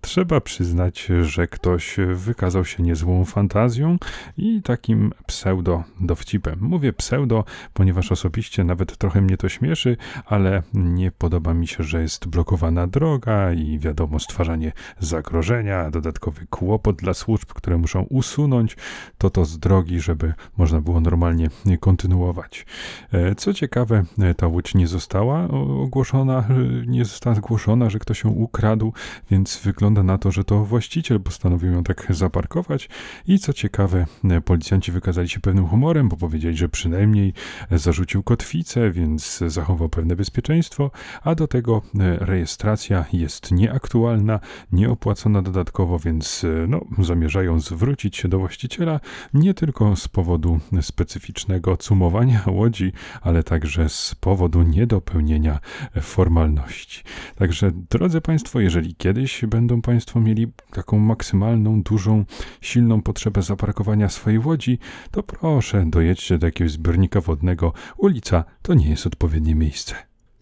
Trzeba 0.00 0.40
przyznać, 0.40 1.08
że 1.22 1.46
ktoś 1.46 1.96
wykazał 2.14 2.64
się 2.64 2.82
niezłą 2.82 3.24
fantazją 3.24 3.96
i 4.36 4.62
takim 4.62 5.12
pseudo-dowcipem. 5.26 6.56
Mówię 6.60 6.92
pseudo, 6.92 7.44
ponieważ 7.74 8.12
osobiście 8.12 8.64
nawet 8.64 8.96
trochę 8.96 9.20
mnie 9.20 9.36
to 9.36 9.48
śmieszy, 9.48 9.96
ale 10.26 10.62
nie 10.74 11.10
podoba 11.10 11.54
mi 11.54 11.66
się, 11.66 11.84
że 11.84 12.02
jest 12.02 12.26
blokowana 12.26 12.86
droga 12.86 13.52
i 13.52 13.78
wiadomo, 13.78 14.18
stwarzanie 14.18 14.72
zagrożenia, 14.98 15.90
dodatkowy 15.90 16.46
kłopot 16.50 16.96
dla 16.96 17.14
służb, 17.14 17.46
które 17.46 17.78
muszą 17.78 18.02
usunąć 18.02 18.76
to 19.18 19.30
to 19.30 19.44
z 19.44 19.58
drogi, 19.58 20.00
żeby 20.00 20.34
można 20.56 20.80
było 20.80 21.00
normalnie 21.00 21.48
kontynuować. 21.80 22.66
E, 23.12 23.34
co 23.34 23.54
ciekawe, 23.54 24.04
e, 24.18 24.34
ta 24.34 24.46
łódź 24.46 24.74
nie 24.74 24.86
została 24.86 25.48
ogłoszona, 25.82 26.38
e, 26.38 26.86
nie 26.86 27.04
została 27.04 27.36
zgłoszona, 27.36 27.90
że 27.90 27.98
ktoś 27.98 28.24
ją 28.24 28.30
ukradł, 28.30 28.92
więc 29.30 29.60
wygląda 29.64 29.87
wygląda 29.88 30.12
na 30.12 30.18
to, 30.18 30.32
że 30.32 30.44
to 30.44 30.64
właściciel 30.64 31.20
postanowił 31.20 31.72
ją 31.72 31.84
tak 31.84 32.06
zaparkować 32.10 32.88
i 33.26 33.38
co 33.38 33.52
ciekawe, 33.52 34.06
policjanci 34.44 34.92
wykazali 34.92 35.28
się 35.28 35.40
pewnym 35.40 35.66
humorem, 35.66 36.08
bo 36.08 36.16
powiedzieli, 36.16 36.56
że 36.56 36.68
przynajmniej 36.68 37.32
zarzucił 37.70 38.22
kotwicę, 38.22 38.90
więc 38.90 39.40
zachował 39.46 39.88
pewne 39.88 40.16
bezpieczeństwo, 40.16 40.90
a 41.22 41.34
do 41.34 41.46
tego 41.46 41.82
e, 42.00 42.16
rejestracja 42.16 43.04
jest 43.12 43.52
nieaktualna, 43.52 44.40
nieopłacona 44.72 45.42
dodatkowo, 45.42 45.98
więc 45.98 46.44
e, 46.44 46.66
no, 46.66 46.84
zamierzają 46.98 47.60
zwrócić 47.60 48.16
się 48.16 48.28
do 48.28 48.38
właściciela 48.38 49.00
nie 49.34 49.54
tylko 49.54 49.96
z 49.96 50.08
powodu 50.08 50.60
specyficznego 50.80 51.76
cumowania 51.76 52.42
łodzi, 52.46 52.92
ale 53.20 53.42
także 53.42 53.88
z 53.88 54.14
powodu 54.14 54.62
niedopełnienia 54.62 55.58
formalności. 56.00 57.02
Także 57.36 57.72
drodzy 57.90 58.20
Państwo, 58.20 58.60
jeżeli 58.60 58.94
kiedyś 58.94 59.44
będą 59.46 59.77
Państwo 59.82 60.20
mieli 60.20 60.46
taką 60.70 60.98
maksymalną, 60.98 61.82
dużą, 61.82 62.24
silną 62.60 63.02
potrzebę 63.02 63.42
zaparkowania 63.42 64.08
swojej 64.08 64.38
łodzi, 64.38 64.78
to 65.10 65.22
proszę, 65.22 65.84
dojedźcie 65.86 66.38
do 66.38 66.46
jakiegoś 66.46 66.72
zbiornika 66.72 67.20
wodnego. 67.20 67.72
Ulica 67.96 68.44
to 68.62 68.74
nie 68.74 68.90
jest 68.90 69.06
odpowiednie 69.06 69.54
miejsce. 69.54 69.94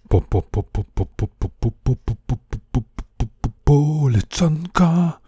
Po, 0.08 0.20
po, 0.20 0.42
po, 0.42 0.62
po, 0.62 0.84
po, 0.84 1.06
po, 1.06 1.28
po, 1.28 1.38
po, 1.38 1.58
po, 1.58 1.70
po, 1.96 2.16
po, 2.26 2.36
po, 2.72 2.82
po, 3.16 3.26
po, 3.40 3.50
polecanka. 3.64 5.20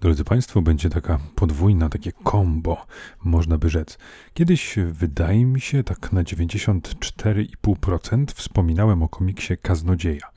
Drodzy 0.00 0.24
Państwo, 0.24 0.62
będzie 0.62 0.90
taka 0.90 1.18
podwójna, 1.34 1.88
takie 1.88 2.12
kombo, 2.12 2.86
można 3.24 3.58
by 3.58 3.68
rzec. 3.68 3.98
Kiedyś, 4.34 4.76
wydaje 4.92 5.44
mi 5.44 5.60
się, 5.60 5.84
tak 5.84 6.12
na 6.12 6.22
94,5% 6.22 8.24
wspominałem 8.34 9.02
o 9.02 9.08
komiksie 9.08 9.56
Kaznodzieja. 9.62 10.31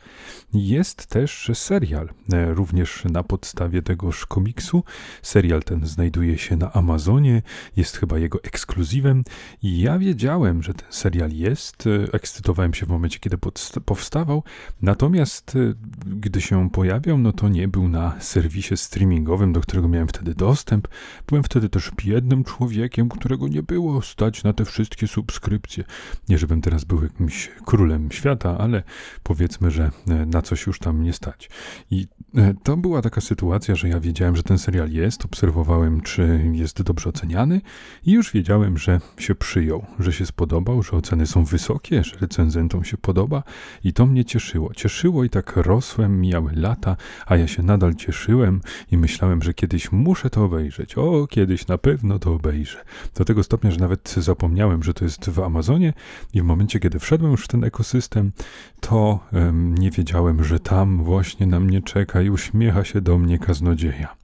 Jest 0.54 1.08
też 1.08 1.52
serial, 1.54 2.10
e, 2.34 2.54
również 2.54 3.04
na 3.06 3.24
podstawie 3.24 3.82
tegoż 3.82 4.26
komiksu. 4.26 4.84
Serial 5.22 5.64
ten 5.64 5.86
znajduje 5.86 6.38
się 6.38 6.56
na 6.56 6.74
Amazonie, 6.74 7.42
jest 7.76 7.98
chyba 7.98 8.18
jego 8.18 8.44
ekskluzywem 8.44 9.24
ja 9.64 10.00
wiedziałem, 10.00 10.64
że 10.64 10.74
ten 10.74 10.92
serial 10.92 11.32
jest. 11.32 11.88
E, 11.88 12.14
ekscytowałem 12.14 12.74
się 12.74 12.86
w 12.86 12.90
momencie, 12.90 13.20
kiedy 13.20 13.38
powstawał, 13.86 14.44
natomiast 14.82 15.56
e, 15.56 15.74
gdy 16.06 16.42
się 16.42 16.70
pojawiał, 16.70 17.18
no 17.18 17.34
to 17.34 17.50
nie 17.50 17.68
był 17.68 17.88
na 17.88 18.16
serwisie 18.20 18.78
streamingowym, 18.78 19.54
do 19.54 19.62
którego 19.62 19.88
miałem 19.88 20.08
wtedy 20.08 20.36
dostęp. 20.36 20.88
Byłem 21.28 21.44
wtedy 21.44 21.70
też 21.70 21.92
biednym 21.96 22.44
człowiekiem, 22.44 23.10
którego 23.10 23.48
nie 23.48 23.64
było 23.64 24.02
stać 24.02 24.44
na 24.44 24.54
te 24.54 24.66
wszystkie 24.66 25.08
subskrypcje. 25.08 25.84
Nie, 26.30 26.38
żebym 26.38 26.62
teraz 26.62 26.84
był 26.84 27.04
jakimś 27.04 27.52
królem 27.66 28.12
świata, 28.12 28.58
ale 28.58 28.84
powiedzmy, 29.24 29.72
że 29.72 29.92
na 30.08 30.42
coś 30.42 30.66
już 30.66 30.80
tam 30.80 31.04
nie 31.04 31.14
stać. 31.14 31.50
I 31.92 32.08
e, 32.36 32.54
to 32.64 32.78
była 32.78 33.02
taka 33.02 33.22
sytuacja, 33.22 33.76
że 33.76 33.90
ja 33.90 34.00
wiedziałem, 34.00 34.36
że 34.36 34.44
ten 34.44 34.58
serial 34.58 34.92
jest, 34.92 35.26
obserwowałem, 35.26 36.02
czy 36.02 36.52
jest 36.54 36.82
dobrze 36.82 37.10
oceniany 37.10 37.62
i 38.06 38.12
już 38.12 38.32
wiedziałem, 38.32 38.78
że 38.78 39.02
się 39.18 39.36
przyjął, 39.36 39.86
że 40.00 40.14
się 40.14 40.26
spodobał, 40.26 40.84
że 40.84 40.92
oceny 40.92 41.28
są 41.28 41.46
wysokie, 41.46 42.04
że 42.04 42.18
recenzentom 42.18 42.84
się 42.84 42.98
podoba 42.98 43.44
i 43.84 43.94
to 43.94 44.06
mnie 44.06 44.26
cieszyło. 44.26 44.74
Cieszyło 44.74 45.24
i 45.24 45.30
tak 45.30 45.56
rosłem, 45.56 46.22
mijały 46.22 46.52
lata, 46.56 46.98
a 47.26 47.38
ja 47.38 47.48
się 47.48 47.64
nadal 47.64 47.96
cieszyłem 47.96 48.62
i 48.92 48.98
myślałem, 48.98 49.42
że 49.42 49.54
kiedyś 49.54 49.92
muszę 49.92 50.30
to 50.30 50.44
obejrzeć. 50.44 50.98
O, 50.98 51.28
kiedyś 51.28 51.68
na 51.68 51.78
pewno 51.78 52.20
to 52.20 52.34
obejrzę. 52.34 52.78
Do 53.16 53.26
tego 53.26 53.44
stopnia, 53.44 53.72
że 53.72 53.80
nawet 53.80 54.16
zapomniałem, 54.18 54.84
że 54.84 54.94
to 54.94 55.06
jest 55.06 55.30
w 55.30 55.40
Amazonie 55.40 55.94
i 56.34 56.42
w 56.42 56.44
momencie, 56.44 56.80
kiedy 56.80 57.00
wszedłem 57.00 57.32
już 57.32 57.44
w 57.44 57.48
ten 57.48 57.64
ekosystem, 57.64 58.32
to 58.80 59.20
um, 59.34 59.76
nie 59.86 59.92
wiedziałem, 59.92 60.44
że 60.44 60.60
tam 60.60 61.04
właśnie 61.04 61.48
na 61.48 61.60
mnie 61.60 61.82
czeka 61.82 62.22
i 62.22 62.30
uśmiecha 62.30 62.84
się 62.84 63.02
do 63.02 63.18
mnie 63.18 63.40
kaznodzieja. 63.40 64.16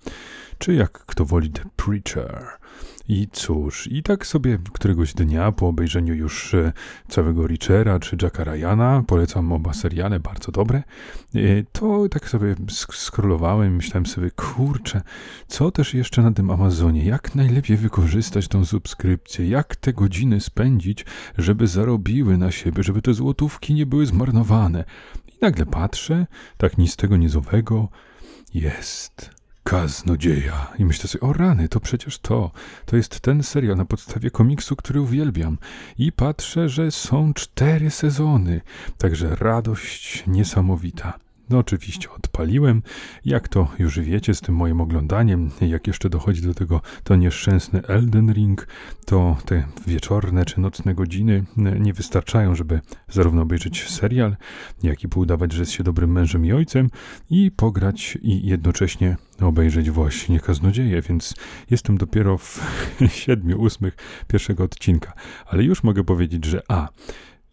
Czy 0.57 0.73
jak 0.73 0.91
kto 0.91 1.25
woli 1.25 1.49
The 1.49 1.63
Preacher. 1.75 2.47
I 3.07 3.27
cóż, 3.31 3.87
i 3.87 4.03
tak 4.03 4.27
sobie 4.27 4.57
któregoś 4.73 5.13
dnia 5.13 5.51
po 5.51 5.67
obejrzeniu 5.67 6.13
już 6.13 6.53
e, 6.53 6.73
całego 7.07 7.47
Richera 7.47 7.99
czy 7.99 8.17
Jacka 8.21 8.43
Ryana, 8.43 9.03
polecam 9.07 9.51
oba 9.51 9.73
seriale, 9.73 10.19
bardzo 10.19 10.51
dobre, 10.51 10.83
e, 11.35 11.39
to 11.71 12.09
tak 12.09 12.29
sobie 12.29 12.55
skrolowałem, 12.91 13.75
myślałem 13.75 14.05
sobie, 14.05 14.31
kurczę, 14.31 15.01
co 15.47 15.71
też 15.71 15.93
jeszcze 15.93 16.21
na 16.21 16.31
tym 16.31 16.49
Amazonie, 16.49 17.05
jak 17.05 17.35
najlepiej 17.35 17.77
wykorzystać 17.77 18.47
tą 18.47 18.65
subskrypcję, 18.65 19.47
jak 19.47 19.75
te 19.75 19.93
godziny 19.93 20.41
spędzić, 20.41 21.05
żeby 21.37 21.67
zarobiły 21.67 22.37
na 22.37 22.51
siebie, 22.51 22.83
żeby 22.83 23.01
te 23.01 23.13
złotówki 23.13 23.73
nie 23.73 23.85
były 23.85 24.05
zmarnowane. 24.05 24.83
Nagle 25.41 25.65
patrzę, 25.65 26.27
tak 26.57 26.77
nic 26.77 26.95
tego 26.95 27.17
nizowego, 27.17 27.89
jest 28.53 29.29
kaznodzieja. 29.63 30.73
I 30.79 30.85
myślę 30.85 31.07
sobie, 31.07 31.21
o 31.21 31.33
rany, 31.33 31.69
to 31.69 31.79
przecież 31.79 32.19
to. 32.19 32.51
To 32.85 32.95
jest 32.95 33.19
ten 33.19 33.43
serial 33.43 33.77
na 33.77 33.85
podstawie 33.85 34.31
komiksu, 34.31 34.75
który 34.75 35.01
uwielbiam. 35.01 35.57
I 35.97 36.11
patrzę, 36.11 36.69
że 36.69 36.91
są 36.91 37.33
cztery 37.33 37.89
sezony. 37.89 38.61
Także 38.97 39.35
radość 39.35 40.23
niesamowita. 40.27 41.19
No 41.51 41.57
oczywiście 41.57 42.11
odpaliłem. 42.11 42.81
Jak 43.25 43.47
to 43.47 43.67
już 43.79 43.99
wiecie 43.99 44.33
z 44.33 44.41
tym 44.41 44.55
moim 44.55 44.81
oglądaniem, 44.81 45.49
jak 45.61 45.87
jeszcze 45.87 46.09
dochodzi 46.09 46.41
do 46.41 46.53
tego 46.53 46.81
to 47.03 47.15
nieszczęsny 47.15 47.81
Elden 47.87 48.33
Ring, 48.33 48.67
to 49.05 49.37
te 49.45 49.63
wieczorne 49.87 50.45
czy 50.45 50.59
nocne 50.59 50.95
godziny 50.95 51.43
nie 51.79 51.93
wystarczają, 51.93 52.55
żeby 52.55 52.79
zarówno 53.09 53.41
obejrzeć 53.41 53.89
serial, 53.89 54.35
jak 54.83 55.03
i 55.03 55.09
poudawać, 55.09 55.51
że 55.53 55.61
jest 55.61 55.71
się 55.71 55.83
dobrym 55.83 56.11
mężem 56.11 56.45
i 56.45 56.51
ojcem 56.51 56.89
i 57.29 57.51
pograć 57.51 58.17
i 58.21 58.47
jednocześnie 58.47 59.17
obejrzeć 59.41 59.91
właśnie 59.91 60.39
Kaznodzieje, 60.39 61.01
więc 61.01 61.35
jestem 61.69 61.97
dopiero 61.97 62.37
w 62.37 62.59
siedmiu, 63.21 63.61
ósmych 63.61 63.97
pierwszego 64.27 64.63
odcinka. 64.63 65.13
Ale 65.45 65.63
już 65.63 65.83
mogę 65.83 66.03
powiedzieć, 66.03 66.45
że 66.45 66.61
a, 66.67 66.87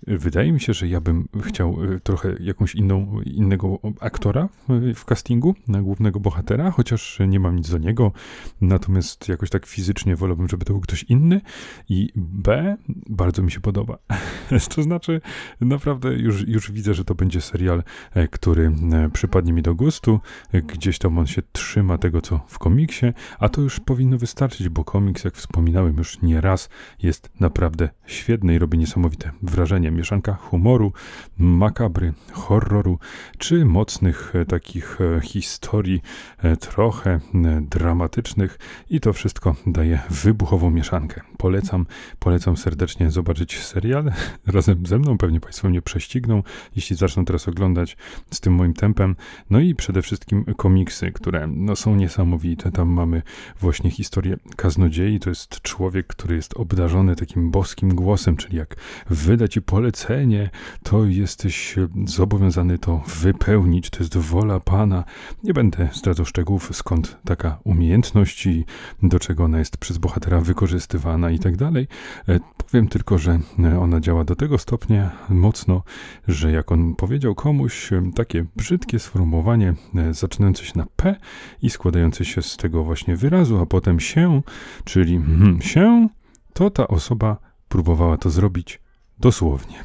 Wydaje 0.09 0.53
mi 0.53 0.61
się, 0.61 0.75
że 0.75 0.89
ja 0.89 1.01
bym 1.01 1.29
chciał 1.43 1.79
e, 1.85 2.01
trochę 2.01 2.35
jakąś 2.41 2.75
inną, 2.75 3.21
innego 3.21 3.79
aktora 4.01 4.49
w 4.95 5.05
castingu 5.05 5.55
na 5.69 5.83
głównego 5.83 6.21
bohatera, 6.21 6.71
chociaż 6.71 7.19
nie 7.29 7.41
mam 7.41 7.57
nic 7.57 7.71
do 7.71 7.79
niego, 7.79 8.13
natomiast 8.61 9.29
jakoś 9.29 9.51
tak 9.51 9.67
fizycznie 9.67 10.17
wolałbym, 10.17 10.49
żeby 10.49 10.65
to 10.65 10.73
był 10.73 10.81
ktoś 10.81 11.03
inny. 11.03 11.41
I 11.89 12.13
B, 12.17 12.77
bardzo 13.09 13.43
mi 13.43 13.51
się 13.51 13.61
podoba. 13.61 13.99
to 14.75 14.83
znaczy, 14.83 15.21
naprawdę 15.61 16.15
już, 16.15 16.49
już 16.49 16.73
widzę, 16.73 16.95
że 16.95 17.05
to 17.05 17.15
będzie 17.15 17.41
serial, 17.41 17.83
e, 18.15 18.29
który 18.29 18.73
e, 18.93 19.11
przypadnie 19.13 19.53
mi 19.53 19.63
do 19.63 19.75
gustu. 19.75 20.21
Gdzieś 20.53 20.99
tam 20.99 21.19
on 21.19 21.27
się 21.27 21.43
trzyma 21.53 21.99
tego, 21.99 22.21
co 22.21 22.41
w 22.47 22.59
komiksie, 22.59 23.07
a 23.39 23.49
to 23.49 23.61
już 23.61 23.81
powinno 23.81 24.19
wystarczyć, 24.19 24.69
bo 24.69 24.85
komiks, 24.85 25.25
jak 25.25 25.35
wspominałem 25.35 25.97
już 25.97 26.23
nie 26.23 26.41
raz, 26.41 26.69
jest 27.03 27.31
naprawdę 27.41 27.89
świetny 28.07 28.55
i 28.55 28.59
robi 28.59 28.79
niesamowite 28.79 29.31
wrażenie 29.43 29.91
mieszanka 29.99 30.35
humoru, 30.35 30.93
makabry, 31.39 32.13
horroru, 32.33 32.99
czy 33.39 33.65
mocnych 33.65 34.33
e, 34.35 34.45
takich 34.45 34.99
e, 35.01 35.21
historii 35.21 36.03
e, 36.39 36.57
trochę 36.57 37.21
dramatycznych 37.61 38.59
i 38.91 39.01
to 39.01 39.13
wszystko 39.13 39.57
daje 39.67 40.01
wybuchową 40.11 40.71
mieszankę. 40.71 41.21
Polecam, 41.37 41.87
polecam 42.19 42.57
serdecznie 42.57 43.11
zobaczyć 43.11 43.61
serial 43.65 44.13
razem 44.47 44.87
ze 44.87 44.99
mną, 44.99 45.19
pewnie 45.19 45.41
Państwo 45.41 45.69
mnie 45.69 45.83
prześcigną, 45.83 46.43
jeśli 46.77 46.97
zaczną 46.97 47.25
teraz 47.25 47.49
oglądać 47.49 47.97
z 48.31 48.41
tym 48.41 48.55
moim 48.55 48.75
tempem. 48.75 49.17
No 49.51 49.61
i 49.61 49.75
przede 49.75 50.03
wszystkim 50.03 50.45
komiksy, 50.57 51.13
które 51.13 51.47
no, 51.47 51.77
są 51.77 51.95
niesamowite. 51.95 52.73
Tam 52.73 52.89
mamy 52.89 53.23
właśnie 53.61 53.91
historię 53.91 54.37
kaznodziei. 54.57 55.21
To 55.21 55.31
jest 55.31 55.63
człowiek, 55.63 56.07
który 56.07 56.37
jest 56.37 56.55
obdarzony 56.55 57.17
takim 57.17 57.51
boskim 57.51 57.95
głosem, 57.95 58.37
czyli 58.37 58.57
jak 58.57 58.77
wyda 59.11 59.49
ci 59.49 59.63
polecenie, 59.89 60.51
to 60.83 61.05
jesteś 61.05 61.77
zobowiązany 62.05 62.79
to 62.79 63.03
wypełnić. 63.21 63.91
To 63.91 63.99
jest 63.99 64.17
wola 64.17 64.61
Pana. 64.61 65.05
Nie 65.45 65.55
będę 65.55 65.89
zdradzał 65.93 66.27
szczegółów, 66.27 66.77
skąd 66.77 67.17
taka 67.25 67.59
umiejętność 67.65 68.47
i 68.47 68.65
do 69.03 69.19
czego 69.19 69.45
ona 69.45 69.59
jest 69.59 69.77
przez 69.77 69.99
bohatera 69.99 70.41
wykorzystywana 70.41 71.31
i 71.31 71.39
tak 71.39 71.57
dalej. 71.57 71.89
E, 72.29 72.41
powiem 72.57 72.89
tylko, 72.89 73.19
że 73.19 73.41
ona 73.81 74.01
działa 74.01 74.25
do 74.25 74.37
tego 74.37 74.59
stopnia 74.59 75.11
mocno, 75.29 75.83
że 76.29 76.53
jak 76.53 76.73
on 76.73 76.95
powiedział 76.95 77.35
komuś 77.35 77.93
e, 77.93 78.03
takie 78.15 78.45
brzydkie 78.57 78.99
sformułowanie 78.99 79.75
e, 79.95 80.15
zaczynające 80.15 80.65
się 80.65 80.79
na 80.79 80.87
P 80.97 81.17
i 81.63 81.71
składające 81.71 82.25
się 82.25 82.43
z 82.43 82.57
tego 82.57 82.85
właśnie 82.85 83.17
wyrazu, 83.17 83.59
a 83.59 83.67
potem 83.67 84.01
się, 84.01 84.43
czyli 84.85 85.17
hmm, 85.17 85.63
się, 85.63 86.09
to 86.53 86.71
ta 86.71 86.89
osoba 86.89 87.37
próbowała 87.69 88.17
to 88.17 88.31
zrobić 88.31 88.81
Dosłownie. 89.21 89.85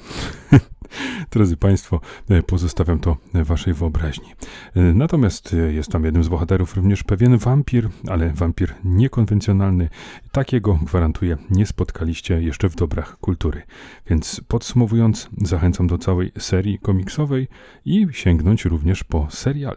Drodzy 1.31 1.57
Państwo, 1.57 1.99
e, 2.29 2.43
pozostawiam 2.43 2.99
to 2.99 3.17
Waszej 3.33 3.73
wyobraźni. 3.73 4.27
E, 4.75 4.81
natomiast 4.81 5.53
e, 5.53 5.73
jest 5.73 5.91
tam 5.91 6.05
jednym 6.05 6.23
z 6.23 6.27
bohaterów 6.27 6.75
również 6.75 7.03
pewien 7.03 7.37
wampir, 7.37 7.89
ale 8.07 8.33
wampir 8.33 8.73
niekonwencjonalny. 8.83 9.89
Takiego, 10.31 10.79
gwarantuję, 10.83 11.37
nie 11.49 11.65
spotkaliście 11.65 12.41
jeszcze 12.41 12.69
w 12.69 12.75
dobrach 12.75 13.17
kultury. 13.17 13.61
Więc 14.07 14.41
podsumowując, 14.47 15.29
zachęcam 15.41 15.87
do 15.87 15.97
całej 15.97 16.31
serii 16.39 16.79
komiksowej 16.79 17.47
i 17.85 18.07
sięgnąć 18.11 18.65
również 18.65 19.03
po 19.03 19.27
serial. 19.29 19.75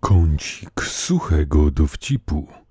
Kącik 0.00 0.82
suchego 0.82 1.70
dowcipu 1.70 2.63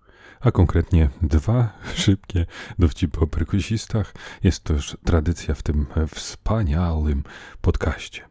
a 0.44 0.52
konkretnie 0.52 1.10
dwa 1.22 1.74
szybkie 1.96 2.46
dowcipy 2.80 3.20
o 3.20 3.28
perkusistach. 3.28 4.14
Jest 4.44 4.64
to 4.64 4.74
już 4.74 4.98
tradycja 5.06 5.56
w 5.56 5.64
tym 5.64 5.86
wspaniałym 6.08 7.24
podcaście. 7.62 8.22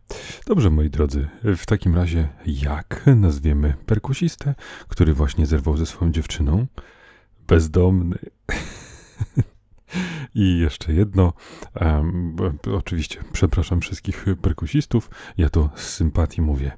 Dobrze, 0.46 0.70
moi 0.70 0.90
drodzy, 0.90 1.28
w 1.44 1.66
takim 1.66 1.94
razie 1.94 2.28
jak 2.46 3.02
nazwiemy 3.16 3.74
perkusistę, 3.86 4.54
który 4.88 5.14
właśnie 5.14 5.46
zerwał 5.46 5.76
ze 5.76 5.86
swoją 5.86 6.12
dziewczyną? 6.12 6.66
Bezdomny. 7.48 8.18
I 10.34 10.58
jeszcze 10.58 10.92
jedno. 10.92 11.32
Um, 11.80 12.36
oczywiście, 12.74 13.24
przepraszam 13.32 13.80
wszystkich 13.80 14.26
perkusistów. 14.42 15.10
Ja 15.38 15.50
to 15.50 15.70
z 15.74 15.88
sympatii 15.88 16.42
mówię. 16.42 16.72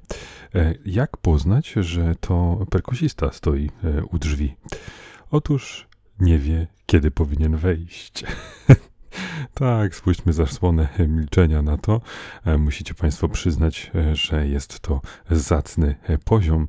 E, 0.55 0.73
jak 0.85 1.17
poznać, 1.17 1.69
że 1.69 2.15
to 2.19 2.65
perkusista 2.69 3.31
stoi 3.31 3.69
e, 3.83 4.03
u 4.03 4.19
drzwi? 4.19 4.55
Otóż 5.31 5.87
nie 6.19 6.39
wie, 6.39 6.67
kiedy 6.85 7.11
powinien 7.11 7.57
wejść. 7.57 8.23
Tak, 9.53 9.95
spójrzmy 9.95 10.33
zasłonę 10.33 10.87
milczenia 11.07 11.61
na 11.61 11.77
to. 11.77 12.01
E, 12.45 12.57
musicie 12.57 12.93
Państwo 12.93 13.29
przyznać, 13.29 13.91
e, 13.95 14.15
że 14.15 14.47
jest 14.47 14.79
to 14.79 15.01
zacny 15.31 15.95
e, 16.03 16.17
poziom 16.17 16.67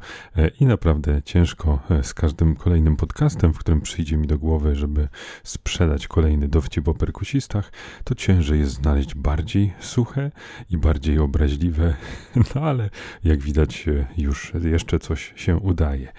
i 0.61 0.67
naprawdę 0.67 1.23
ciężko 1.23 1.79
z 2.03 2.15
każdym 2.15 2.57
kolejnym 2.57 2.97
podcastem, 2.97 3.55
w 3.55 3.59
którym 3.59 3.81
przyjdzie 3.81 4.17
mi 4.17 4.27
do 4.27 4.39
głowy, 4.39 4.75
żeby 4.75 5.09
sprzedać 5.45 6.09
kolejny 6.09 6.49
dowcip 6.49 6.89
o 6.89 6.95
perkusistach, 6.95 7.73
to 8.05 8.15
ciężej 8.15 8.59
jest 8.61 8.73
znaleźć 8.73 9.15
bardziej 9.15 9.73
suche 9.81 10.31
i 10.71 10.79
bardziej 10.79 11.19
obraźliwe, 11.19 11.95
no 12.55 12.61
ale 12.63 12.91
jak 13.25 13.41
widać 13.41 13.87
już 14.17 14.53
jeszcze 14.63 14.99
coś 14.99 15.33
się 15.37 15.57
udaje. 15.57 16.13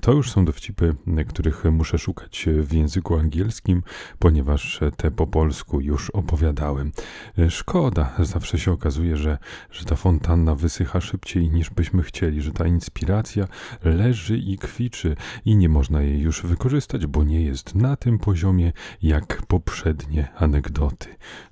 To 0.00 0.12
już 0.12 0.30
są 0.30 0.44
dowcipy, 0.44 0.94
których 1.28 1.64
muszę 1.64 1.98
szukać 1.98 2.46
w 2.48 2.72
języku 2.72 3.18
angielskim, 3.18 3.82
ponieważ 4.18 4.80
te 4.96 5.10
po 5.10 5.26
polsku 5.26 5.80
już 5.80 6.03
opowiadałem. 6.10 6.92
E, 7.38 7.50
szkoda, 7.50 8.12
zawsze 8.18 8.58
się 8.58 8.72
okazuje, 8.72 9.16
że, 9.16 9.38
że 9.70 9.84
ta 9.84 9.96
fontanna 9.96 10.54
wysycha 10.54 11.00
szybciej 11.00 11.50
niż 11.50 11.70
byśmy 11.70 12.02
chcieli, 12.02 12.42
że 12.42 12.52
ta 12.52 12.66
inspiracja 12.66 13.48
leży 13.84 14.38
i 14.38 14.58
kwiczy 14.58 15.16
i 15.44 15.56
nie 15.56 15.68
można 15.68 16.02
jej 16.02 16.20
już 16.20 16.42
wykorzystać, 16.42 17.06
bo 17.06 17.24
nie 17.24 17.42
jest 17.42 17.74
na 17.74 17.96
tym 17.96 18.18
poziomie 18.18 18.72
jak 19.02 19.42
poprzednie 19.46 20.28
anegdoty. 20.36 21.08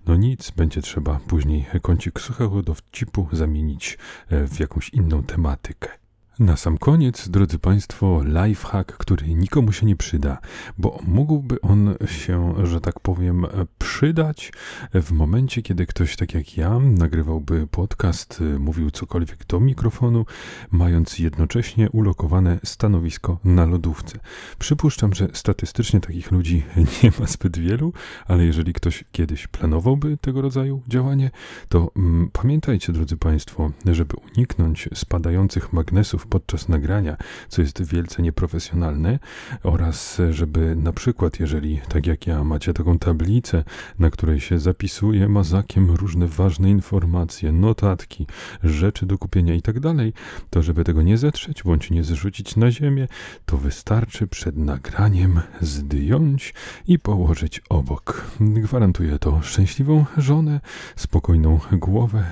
No 0.06 0.16
nic, 0.16 0.50
będzie 0.50 0.82
trzeba 0.82 1.20
później 1.26 1.66
kącik 1.82 2.20
suchego 2.20 2.62
dowcipu 2.62 3.28
zamienić 3.32 3.98
e, 4.28 4.46
w 4.46 4.60
jakąś 4.60 4.88
inną 4.88 5.22
tematykę. 5.22 6.01
Na 6.38 6.56
sam 6.56 6.78
koniec, 6.78 7.28
drodzy 7.28 7.58
Państwo, 7.58 8.22
lifehack, 8.24 8.96
który 8.96 9.34
nikomu 9.34 9.72
się 9.72 9.86
nie 9.86 9.96
przyda, 9.96 10.38
bo 10.78 10.98
mógłby 11.06 11.60
on 11.60 11.94
się, 12.06 12.54
że 12.66 12.80
tak 12.80 13.00
powiem, 13.00 13.46
przydać 13.78 14.52
w 14.94 15.12
momencie, 15.12 15.62
kiedy 15.62 15.86
ktoś 15.86 16.16
tak 16.16 16.34
jak 16.34 16.56
ja 16.56 16.78
nagrywałby 16.78 17.66
podcast, 17.66 18.42
mówił 18.58 18.90
cokolwiek 18.90 19.46
do 19.46 19.60
mikrofonu, 19.60 20.26
mając 20.70 21.18
jednocześnie 21.18 21.90
ulokowane 21.90 22.58
stanowisko 22.64 23.38
na 23.44 23.66
lodówce. 23.66 24.18
Przypuszczam, 24.58 25.14
że 25.14 25.28
statystycznie 25.32 26.00
takich 26.00 26.30
ludzi 26.30 26.62
nie 27.02 27.12
ma 27.20 27.26
zbyt 27.26 27.58
wielu, 27.58 27.92
ale 28.26 28.44
jeżeli 28.44 28.72
ktoś 28.72 29.04
kiedyś 29.12 29.46
planowałby 29.46 30.16
tego 30.16 30.42
rodzaju 30.42 30.82
działanie, 30.88 31.30
to 31.68 31.90
mm, 31.96 32.30
pamiętajcie, 32.32 32.92
drodzy 32.92 33.16
Państwo, 33.16 33.70
żeby 33.92 34.16
uniknąć 34.16 34.88
spadających 34.94 35.72
magnesów 35.72 36.21
podczas 36.26 36.68
nagrania, 36.68 37.16
co 37.48 37.62
jest 37.62 37.82
wielce 37.82 38.22
nieprofesjonalne, 38.22 39.18
oraz 39.62 40.20
żeby 40.30 40.76
na 40.76 40.92
przykład, 40.92 41.40
jeżeli 41.40 41.80
tak 41.88 42.06
jak 42.06 42.26
ja 42.26 42.44
macie 42.44 42.72
taką 42.72 42.98
tablicę, 42.98 43.64
na 43.98 44.10
której 44.10 44.40
się 44.40 44.58
zapisuje 44.58 45.28
mazakiem 45.28 45.90
różne 45.90 46.26
ważne 46.26 46.70
informacje, 46.70 47.52
notatki, 47.52 48.26
rzeczy 48.62 49.06
do 49.06 49.18
kupienia 49.18 49.54
i 49.54 49.62
tak 49.62 49.80
dalej, 49.80 50.12
to 50.50 50.62
żeby 50.62 50.84
tego 50.84 51.02
nie 51.02 51.18
zetrzeć 51.18 51.62
bądź 51.62 51.90
nie 51.90 52.04
zrzucić 52.04 52.56
na 52.56 52.70
ziemię, 52.70 53.08
to 53.46 53.56
wystarczy 53.56 54.26
przed 54.26 54.56
nagraniem 54.56 55.40
zdjąć 55.60 56.54
i 56.86 56.98
położyć 56.98 57.62
obok. 57.68 58.26
Gwarantuję 58.40 59.18
to 59.18 59.42
szczęśliwą 59.42 60.04
żonę, 60.16 60.60
spokojną 60.96 61.60
głowę 61.72 62.24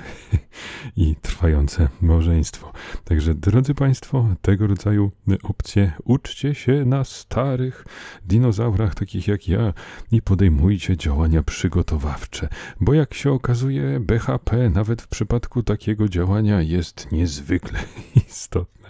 i 0.95 1.15
trwające 1.21 1.89
małżeństwo. 2.01 2.73
Także 3.05 3.35
drodzy 3.35 3.75
Państwo, 3.81 4.27
tego 4.41 4.67
rodzaju 4.67 5.11
opcje. 5.43 5.91
Uczcie 6.03 6.55
się 6.55 6.85
na 6.85 7.03
starych 7.03 7.85
dinozaurach, 8.25 8.95
takich 8.95 9.27
jak 9.27 9.47
ja, 9.47 9.73
i 10.11 10.21
podejmujcie 10.21 10.97
działania 10.97 11.43
przygotowawcze, 11.43 12.47
bo 12.79 12.93
jak 12.93 13.13
się 13.13 13.31
okazuje, 13.31 13.99
BHP 13.99 14.69
nawet 14.69 15.01
w 15.01 15.07
przypadku 15.07 15.63
takiego 15.63 16.09
działania 16.09 16.61
jest 16.61 17.11
niezwykle 17.11 17.79
istotne. 18.29 18.81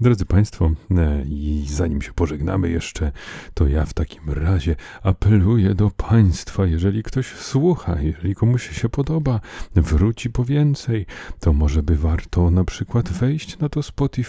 Drodzy 0.00 0.24
Państwo, 0.24 0.70
e, 0.90 1.24
i 1.24 1.64
zanim 1.68 2.02
się 2.02 2.12
pożegnamy 2.12 2.70
jeszcze, 2.70 3.12
to 3.54 3.68
ja 3.68 3.86
w 3.86 3.94
takim 3.94 4.30
razie 4.30 4.76
apeluję 5.02 5.74
do 5.74 5.90
Państwa, 5.90 6.66
jeżeli 6.66 7.02
ktoś 7.02 7.26
słucha, 7.26 8.00
jeżeli 8.00 8.34
komuś 8.34 8.80
się 8.80 8.88
podoba, 8.88 9.40
wróci 9.74 10.30
po 10.30 10.44
więcej, 10.44 11.06
to 11.40 11.52
może 11.52 11.82
by 11.82 11.96
warto 11.96 12.50
na 12.50 12.64
przykład 12.64 13.08
wejść 13.08 13.58
na 13.58 13.68
to 13.68 13.82
Spotify, 13.82 14.23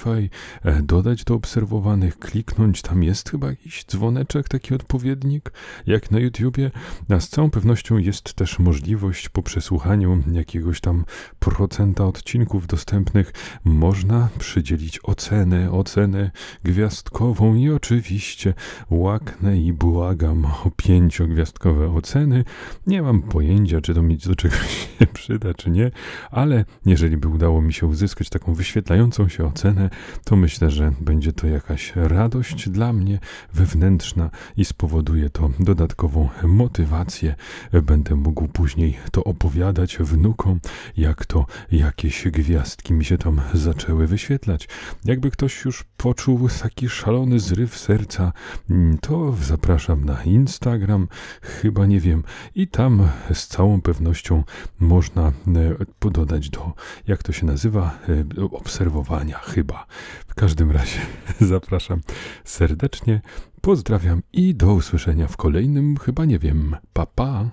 e, 0.63 0.81
dodać 0.81 1.23
do 1.23 1.33
obserwowanych, 1.33 2.19
kliknąć, 2.19 2.81
tam 2.81 3.03
jest 3.03 3.29
chyba 3.29 3.47
jakiś 3.47 3.85
dzwoneczek, 3.85 4.47
taki 4.47 4.75
odpowiednik, 4.75 5.51
jak 5.87 6.11
na 6.11 6.19
YouTubie, 6.19 6.71
a 7.09 7.19
z 7.19 7.29
całą 7.29 7.49
pewnością 7.49 7.97
jest 7.97 8.33
też 8.33 8.59
możliwość 8.59 9.29
po 9.29 9.43
przesłuchaniu 9.43 10.23
jakiegoś 10.31 10.81
tam 10.81 11.05
procenta 11.39 12.05
odcinków 12.05 12.67
dostępnych, 12.67 13.33
można 13.63 14.29
przydzielić 14.39 14.99
ocenę, 15.03 15.71
ocenę 15.71 16.31
gwiazdkową 16.63 17.55
i 17.55 17.69
oczywiście 17.69 18.53
łaknę 18.89 19.57
i 19.57 19.73
błagam 19.73 20.45
o 20.45 20.71
pięciogwiazdkowe 20.75 21.95
oceny. 21.95 22.43
Nie 22.87 23.01
mam 23.01 23.21
pojęcia, 23.21 23.81
czy 23.81 23.93
to 23.93 24.01
mi 24.01 24.17
do 24.17 24.35
czegoś 24.35 24.87
się 24.99 25.07
przyda, 25.13 25.53
czy 25.53 25.69
nie, 25.69 25.91
ale 26.31 26.65
jeżeli 26.85 27.17
by 27.17 27.27
udało 27.27 27.61
mi 27.61 27.73
się 27.73 27.87
uzyskać 27.87 28.29
taką 28.29 28.53
wyświetlającą 28.53 29.29
się 29.29 29.45
ocenę, 29.45 29.84
to 30.23 30.35
myślę, 30.35 30.71
że 30.71 30.93
będzie 31.01 31.33
to 31.33 31.47
jakaś 31.47 31.93
radość 31.95 32.69
dla 32.69 32.93
mnie 32.93 33.19
wewnętrzna 33.53 34.29
i 34.57 34.65
spowoduje 34.65 35.29
to 35.29 35.49
dodatkową 35.59 36.29
motywację. 36.43 37.35
Będę 37.83 38.15
mógł 38.15 38.47
później 38.47 38.97
to 39.11 39.23
opowiadać 39.23 39.97
wnukom, 39.97 40.59
jak 40.97 41.25
to 41.25 41.45
jakieś 41.71 42.27
gwiazdki 42.27 42.93
mi 42.93 43.05
się 43.05 43.17
tam 43.17 43.41
zaczęły 43.53 44.07
wyświetlać. 44.07 44.67
Jakby 45.05 45.31
ktoś 45.31 45.65
już 45.65 45.83
poczuł 45.97 46.49
taki 46.61 46.89
szalony 46.89 47.39
zryw 47.39 47.77
serca, 47.77 48.33
mm, 48.69 48.97
to 48.97 49.35
zapraszam 49.41 50.05
na 50.05 50.23
Instagram, 50.23 51.07
chyba 51.41 51.85
nie 51.85 51.99
wiem, 51.99 52.23
i 52.55 52.67
tam 52.67 53.09
z 53.33 53.47
całą 53.47 53.81
pewnością 53.81 54.43
można 54.79 55.27
e, 55.27 56.11
dodać 56.11 56.49
do, 56.49 56.73
jak 57.07 57.23
to 57.23 57.31
się 57.31 57.45
nazywa, 57.45 57.99
e, 58.37 58.51
obserwowania 58.51 59.39
chyba. 59.75 59.85
W 60.27 60.35
każdym 60.35 60.71
razie 60.71 60.99
zapraszam 61.39 62.01
serdecznie, 62.43 63.21
pozdrawiam 63.61 64.21
i 64.33 64.55
do 64.55 64.73
usłyszenia 64.73 65.27
w 65.27 65.37
kolejnym, 65.37 65.97
chyba 65.97 66.25
nie 66.25 66.39
wiem, 66.39 66.75
papa. 66.93 67.05
Pa. 67.15 67.49